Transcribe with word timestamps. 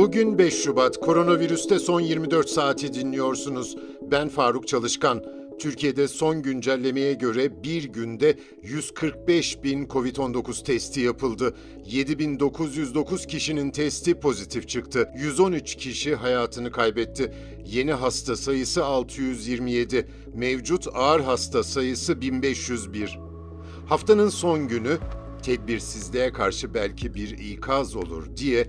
Bugün 0.00 0.38
5 0.38 0.54
Şubat, 0.62 1.00
koronavirüste 1.00 1.78
son 1.78 2.00
24 2.00 2.48
saati 2.48 2.94
dinliyorsunuz. 2.94 3.76
Ben 4.02 4.28
Faruk 4.28 4.68
Çalışkan. 4.68 5.24
Türkiye'de 5.58 6.08
son 6.08 6.42
güncellemeye 6.42 7.14
göre 7.14 7.62
bir 7.62 7.84
günde 7.84 8.38
145 8.62 9.64
bin 9.64 9.86
COVID-19 9.86 10.64
testi 10.64 11.00
yapıldı. 11.00 11.54
7909 11.84 13.26
kişinin 13.26 13.70
testi 13.70 14.14
pozitif 14.14 14.68
çıktı. 14.68 15.08
113 15.16 15.76
kişi 15.76 16.14
hayatını 16.14 16.70
kaybetti. 16.72 17.32
Yeni 17.66 17.92
hasta 17.92 18.36
sayısı 18.36 18.84
627. 18.84 20.08
Mevcut 20.34 20.86
ağır 20.94 21.20
hasta 21.20 21.62
sayısı 21.62 22.20
1501. 22.20 23.18
Haftanın 23.86 24.28
son 24.28 24.68
günü 24.68 24.98
tedbirsizliğe 25.42 26.32
karşı 26.32 26.74
belki 26.74 27.14
bir 27.14 27.38
ikaz 27.38 27.96
olur 27.96 28.36
diye 28.36 28.66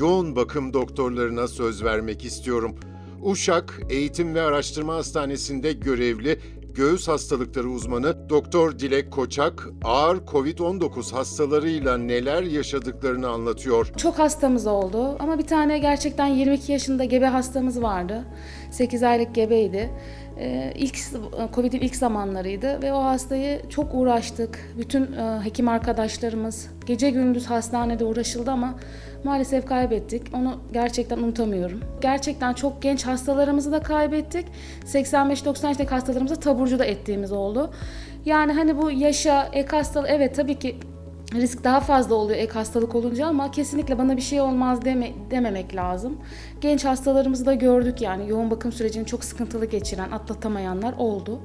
yoğun 0.00 0.36
bakım 0.36 0.72
doktorlarına 0.72 1.48
söz 1.48 1.84
vermek 1.84 2.24
istiyorum. 2.24 2.76
Uşak 3.22 3.80
Eğitim 3.90 4.34
ve 4.34 4.42
Araştırma 4.42 4.94
Hastanesi'nde 4.94 5.72
görevli 5.72 6.38
göğüs 6.74 7.08
hastalıkları 7.08 7.68
uzmanı 7.68 8.30
Doktor 8.30 8.78
Dilek 8.78 9.10
Koçak 9.10 9.68
ağır 9.84 10.16
COVID-19 10.16 11.12
hastalarıyla 11.12 11.98
neler 11.98 12.42
yaşadıklarını 12.42 13.28
anlatıyor. 13.28 13.92
Çok 13.96 14.18
hastamız 14.18 14.66
oldu 14.66 15.16
ama 15.18 15.38
bir 15.38 15.46
tane 15.46 15.78
gerçekten 15.78 16.26
22 16.26 16.72
yaşında 16.72 17.04
gebe 17.04 17.26
hastamız 17.26 17.82
vardı. 17.82 18.24
8 18.70 19.02
aylık 19.02 19.34
gebeydi. 19.34 19.90
Ee, 20.38 20.72
ilk 20.74 20.98
Covid'in 21.54 21.80
ilk 21.80 21.96
zamanlarıydı 21.96 22.82
ve 22.82 22.92
o 22.92 23.04
hastayı 23.04 23.68
çok 23.68 23.94
uğraştık. 23.94 24.74
Bütün 24.78 25.12
e, 25.12 25.40
hekim 25.44 25.68
arkadaşlarımız 25.68 26.68
gece 26.86 27.10
gündüz 27.10 27.46
hastanede 27.46 28.04
uğraşıldı 28.04 28.50
ama 28.50 28.74
maalesef 29.24 29.66
kaybettik. 29.66 30.22
Onu 30.34 30.58
gerçekten 30.72 31.18
unutamıyorum. 31.18 31.80
Gerçekten 32.00 32.52
çok 32.52 32.82
genç 32.82 33.06
hastalarımızı 33.06 33.72
da 33.72 33.82
kaybettik. 33.82 34.46
85-90 34.86 35.48
yaşındaki 35.48 35.90
hastalarımızı 35.90 36.36
taburcu 36.36 36.78
da 36.78 36.84
ettiğimiz 36.84 37.32
oldu. 37.32 37.70
Yani 38.24 38.52
hani 38.52 38.78
bu 38.78 38.90
yaşa, 38.90 39.48
ek 39.52 39.76
hastalığı 39.76 40.08
evet 40.08 40.36
tabii 40.36 40.58
ki 40.58 40.76
risk 41.34 41.64
daha 41.64 41.80
fazla 41.80 42.14
oluyor 42.14 42.38
ek 42.38 42.52
hastalık 42.52 42.94
olunca 42.94 43.26
ama 43.26 43.50
kesinlikle 43.50 43.98
bana 43.98 44.16
bir 44.16 44.22
şey 44.22 44.40
olmaz 44.40 44.84
deme, 44.84 45.12
dememek 45.30 45.76
lazım. 45.76 46.18
Genç 46.60 46.84
hastalarımızı 46.84 47.46
da 47.46 47.54
gördük 47.54 48.00
yani 48.00 48.28
yoğun 48.28 48.50
bakım 48.50 48.72
sürecini 48.72 49.06
çok 49.06 49.24
sıkıntılı 49.24 49.66
geçiren, 49.66 50.10
atlatamayanlar 50.10 50.94
oldu. 50.98 51.40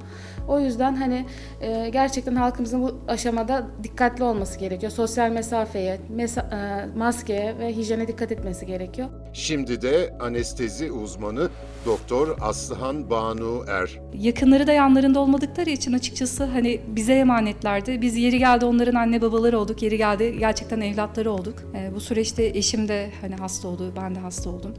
O 0.48 0.60
yüzden 0.60 0.94
hani 0.96 1.26
e, 1.60 1.88
gerçekten 1.88 2.34
halkımızın 2.34 2.82
bu 2.82 2.94
aşamada 3.08 3.66
dikkatli 3.82 4.24
olması 4.24 4.58
gerekiyor. 4.58 4.92
Sosyal 4.92 5.30
mesafeye, 5.30 6.00
mesa, 6.08 6.40
e, 6.40 6.98
maskeye 6.98 7.58
ve 7.58 7.76
hijyene 7.76 8.08
dikkat 8.08 8.32
etmesi 8.32 8.66
gerekiyor. 8.66 9.08
Şimdi 9.32 9.82
de 9.82 10.16
anestezi 10.20 10.92
uzmanı 10.92 11.48
Doktor 11.86 12.36
Aslıhan 12.40 13.10
Banu 13.10 13.64
Er. 13.68 14.00
Yakınları 14.14 14.66
da 14.66 14.72
yanlarında 14.72 15.20
olmadıkları 15.20 15.70
için 15.70 15.92
açıkçası 15.92 16.44
hani 16.44 16.80
bize 16.86 17.14
emanetlerdi. 17.14 18.02
Biz 18.02 18.16
yeri 18.16 18.38
geldi 18.38 18.64
onların 18.64 18.94
anne 18.94 19.22
babaları 19.22 19.58
olduk, 19.58 19.75
yeri 19.82 19.96
geldi 19.98 20.36
gerçekten 20.38 20.80
evlatları 20.80 21.30
olduk. 21.30 21.54
E, 21.74 21.94
bu 21.94 22.00
süreçte 22.00 22.44
eşim 22.44 22.88
de 22.88 23.10
hani 23.20 23.36
hasta 23.36 23.68
oldu, 23.68 23.92
ben 23.96 24.14
de 24.14 24.18
hasta 24.18 24.50
oldum. 24.50 24.74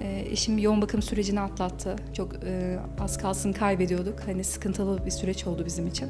E, 0.00 0.26
eşim 0.30 0.58
yoğun 0.58 0.82
bakım 0.82 1.02
sürecini 1.02 1.40
atlattı. 1.40 1.96
Çok 2.12 2.34
e, 2.34 2.78
az 3.00 3.18
kalsın 3.18 3.52
kaybediyorduk. 3.52 4.20
Hani 4.26 4.44
sıkıntılı 4.44 5.06
bir 5.06 5.10
süreç 5.10 5.46
oldu 5.46 5.62
bizim 5.66 5.86
için. 5.86 6.08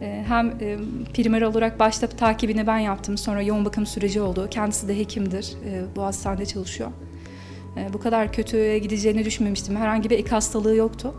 E, 0.00 0.24
hem 0.28 0.50
e, 0.60 0.78
primer 1.14 1.42
olarak 1.42 1.80
başta 1.80 2.06
takibini 2.06 2.66
ben 2.66 2.78
yaptım. 2.78 3.18
Sonra 3.18 3.42
yoğun 3.42 3.64
bakım 3.64 3.86
süreci 3.86 4.20
oldu. 4.20 4.48
Kendisi 4.50 4.88
de 4.88 4.98
hekimdir. 4.98 5.54
E, 5.66 5.82
bu 5.96 6.02
hastanede 6.02 6.46
çalışıyor. 6.46 6.90
E, 7.76 7.92
bu 7.92 8.00
kadar 8.00 8.32
kötüye 8.32 8.78
gideceğini 8.78 9.24
düşünmemiştim. 9.24 9.76
Herhangi 9.76 10.10
bir 10.10 10.18
ek 10.18 10.30
hastalığı 10.30 10.76
yoktu. 10.76 11.14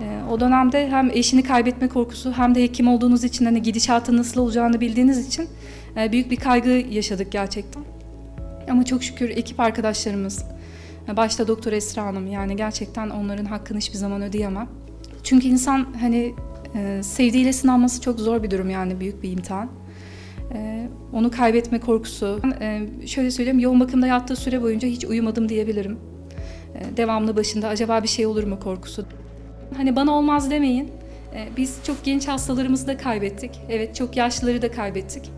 E, 0.00 0.20
o 0.30 0.40
dönemde 0.40 0.88
hem 0.88 1.10
eşini 1.10 1.42
kaybetme 1.42 1.88
korkusu 1.88 2.32
hem 2.32 2.54
de 2.54 2.62
hekim 2.62 2.88
olduğunuz 2.88 3.24
için 3.24 3.44
hani 3.44 3.62
gidişatın 3.62 4.16
nasıl 4.16 4.40
olacağını 4.40 4.80
bildiğiniz 4.80 5.28
için 5.28 5.48
e, 5.96 6.12
büyük 6.12 6.30
bir 6.30 6.36
kaygı 6.36 6.68
yaşadık 6.70 7.32
gerçekten. 7.32 7.82
Ama 8.70 8.84
çok 8.84 9.02
şükür 9.02 9.30
ekip 9.30 9.60
arkadaşlarımız, 9.60 10.44
başta 11.16 11.48
Doktor 11.48 11.72
Esra 11.72 12.02
Hanım 12.02 12.26
yani 12.26 12.56
gerçekten 12.56 13.10
onların 13.10 13.44
hakkını 13.44 13.78
hiçbir 13.78 13.98
zaman 13.98 14.22
ödeyemem. 14.22 14.68
Çünkü 15.22 15.48
insan 15.48 15.86
hani 16.00 16.34
sevdiğiyle 17.02 17.52
sınanması 17.52 18.00
çok 18.00 18.20
zor 18.20 18.42
bir 18.42 18.50
durum 18.50 18.70
yani 18.70 19.00
büyük 19.00 19.22
bir 19.22 19.30
imtihan. 19.30 19.68
Onu 21.12 21.30
kaybetme 21.30 21.80
korkusu. 21.80 22.40
Şöyle 23.06 23.30
söyleyeyim 23.30 23.58
yoğun 23.58 23.80
bakımda 23.80 24.06
yattığı 24.06 24.36
süre 24.36 24.62
boyunca 24.62 24.88
hiç 24.88 25.04
uyumadım 25.04 25.48
diyebilirim. 25.48 25.98
Devamlı 26.96 27.36
başında 27.36 27.68
acaba 27.68 28.02
bir 28.02 28.08
şey 28.08 28.26
olur 28.26 28.44
mu 28.44 28.60
korkusu. 28.60 29.06
Hani 29.76 29.96
bana 29.96 30.12
olmaz 30.12 30.50
demeyin. 30.50 30.90
Biz 31.56 31.78
çok 31.86 32.04
genç 32.04 32.28
hastalarımızı 32.28 32.86
da 32.86 32.96
kaybettik. 32.96 33.50
Evet 33.68 33.94
çok 33.94 34.16
yaşlıları 34.16 34.62
da 34.62 34.70
kaybettik. 34.70 35.30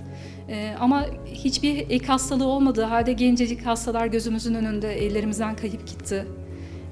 Ama 0.80 1.06
hiçbir 1.26 1.76
ek 1.90 2.06
hastalığı 2.06 2.46
olmadığı 2.46 2.82
halde 2.82 3.12
gencecik 3.12 3.66
hastalar 3.66 4.06
gözümüzün 4.06 4.54
önünde 4.54 5.06
ellerimizden 5.06 5.56
kayıp 5.56 5.86
gitti. 5.86 6.26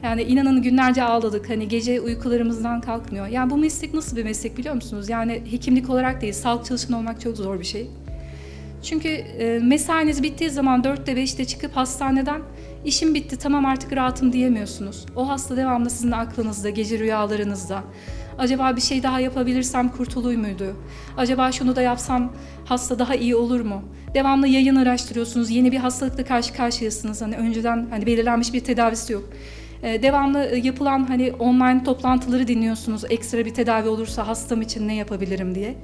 Yani 0.02 0.22
inanın 0.22 0.62
günlerce 0.62 1.02
ağladık. 1.02 1.50
Hani 1.50 1.68
gece 1.68 2.00
uykularımızdan 2.00 2.80
kalkmıyor. 2.80 3.26
Yani 3.26 3.50
bu 3.50 3.56
meslek 3.56 3.94
nasıl 3.94 4.16
bir 4.16 4.24
meslek 4.24 4.58
biliyor 4.58 4.74
musunuz? 4.74 5.08
Yani 5.08 5.42
hekimlik 5.50 5.90
olarak 5.90 6.20
değil, 6.20 6.32
sağlık 6.32 6.64
çalışanı 6.64 6.98
olmak 6.98 7.20
çok 7.20 7.36
zor 7.36 7.60
bir 7.60 7.64
şey. 7.64 7.90
Çünkü 8.86 9.08
e, 9.08 9.58
mesainiz 9.62 10.22
bittiği 10.22 10.50
zaman 10.50 10.82
4'te 10.82 11.12
5'te 11.12 11.44
çıkıp 11.44 11.76
hastaneden 11.76 12.42
işim 12.84 13.14
bitti 13.14 13.36
tamam 13.36 13.66
artık 13.66 13.92
rahatım 13.92 14.32
diyemiyorsunuz. 14.32 15.06
O 15.16 15.28
hasta 15.28 15.56
devamlı 15.56 15.90
sizin 15.90 16.12
aklınızda, 16.12 16.70
gece 16.70 16.98
rüyalarınızda. 16.98 17.84
Acaba 18.38 18.76
bir 18.76 18.80
şey 18.80 19.02
daha 19.02 19.20
yapabilirsem 19.20 19.88
kurtuluy 19.88 20.36
muydu? 20.36 20.76
Acaba 21.16 21.52
şunu 21.52 21.76
da 21.76 21.82
yapsam 21.82 22.32
hasta 22.64 22.98
daha 22.98 23.14
iyi 23.14 23.36
olur 23.36 23.60
mu? 23.60 23.82
Devamlı 24.14 24.48
yayın 24.48 24.76
araştırıyorsunuz. 24.76 25.50
Yeni 25.50 25.72
bir 25.72 25.78
hastalıkla 25.78 26.24
karşı 26.24 26.54
karşıyasınız. 26.54 27.22
Hani 27.22 27.36
önceden 27.36 27.86
hani 27.90 28.06
belirlenmiş 28.06 28.52
bir 28.52 28.60
tedavisi 28.60 29.12
yok. 29.12 29.24
Ee, 29.82 30.02
devamlı 30.02 30.56
yapılan 30.62 31.04
hani 31.08 31.32
online 31.32 31.84
toplantıları 31.84 32.48
dinliyorsunuz. 32.48 33.02
Ekstra 33.10 33.44
bir 33.44 33.54
tedavi 33.54 33.88
olursa 33.88 34.26
hastam 34.26 34.62
için 34.62 34.88
ne 34.88 34.94
yapabilirim 34.94 35.54
diye. 35.54 35.74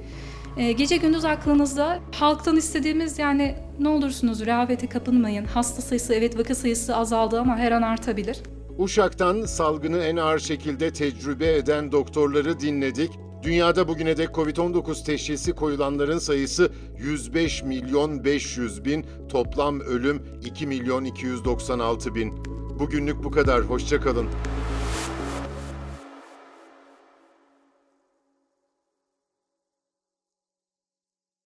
Ee, 0.57 0.71
gece 0.71 0.97
gündüz 0.97 1.25
aklınızda 1.25 1.99
halktan 2.15 2.57
istediğimiz 2.57 3.19
yani 3.19 3.55
ne 3.79 3.89
olursunuz 3.89 4.45
rehavete 4.45 4.87
kapınmayın. 4.87 5.45
Hasta 5.45 5.81
sayısı 5.81 6.13
evet 6.13 6.37
vaka 6.39 6.55
sayısı 6.55 6.95
azaldı 6.95 7.39
ama 7.39 7.57
her 7.57 7.71
an 7.71 7.81
artabilir. 7.81 8.37
Uşak'tan 8.77 9.45
salgını 9.45 9.97
en 9.97 10.15
ağır 10.15 10.39
şekilde 10.39 10.93
tecrübe 10.93 11.55
eden 11.55 11.91
doktorları 11.91 12.59
dinledik. 12.59 13.11
Dünyada 13.43 13.87
bugüne 13.87 14.17
dek 14.17 14.29
Covid-19 14.29 15.05
teşhisi 15.05 15.53
koyulanların 15.53 16.19
sayısı 16.19 16.71
105 16.97 17.63
milyon 17.63 18.23
500 18.23 18.85
bin, 18.85 19.05
toplam 19.29 19.79
ölüm 19.79 20.21
2 20.45 20.67
milyon 20.67 21.05
296 21.05 22.15
bin. 22.15 22.33
Bugünlük 22.79 23.23
bu 23.23 23.31
kadar, 23.31 23.61
hoşçakalın. 23.61 24.27